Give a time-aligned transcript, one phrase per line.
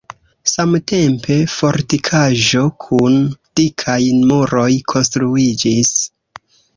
[0.51, 3.19] Samtempe fortikaĵo kun
[3.59, 3.99] dikaj
[4.31, 5.93] muroj konstruiĝis.